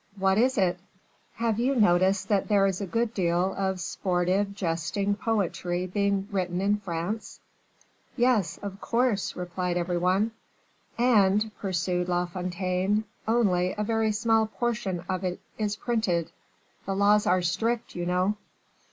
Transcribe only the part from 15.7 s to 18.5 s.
printed." "The laws are strict, you know."